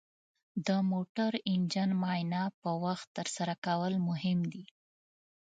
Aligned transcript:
د 0.67 0.69
موټر 0.91 1.31
انجن 1.53 1.89
معاینه 2.01 2.41
په 2.61 2.69
وخت 2.83 3.07
ترسره 3.17 3.55
کول 3.65 3.93
مهم 4.07 4.39
دي. 4.53 4.65